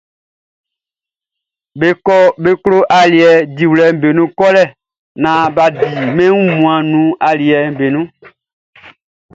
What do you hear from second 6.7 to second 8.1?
nun aliɛʼm be nun.